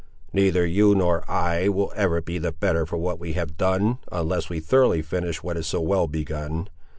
Neither 0.33 0.65
you 0.65 0.95
nor 0.95 1.23
I 1.29 1.67
will 1.67 1.93
ever 1.95 2.21
be 2.23 2.39
the 2.39 2.51
better 2.51 2.87
for 2.87 2.97
what 2.97 3.19
we 3.19 3.33
have 3.33 3.55
done, 3.55 3.99
unless 4.11 4.49
we 4.49 4.59
thoroughly 4.59 5.03
finish 5.03 5.43
what 5.43 5.57
is 5.57 5.67
so 5.67 5.79
well 5.79 6.07
begun. 6.07 6.69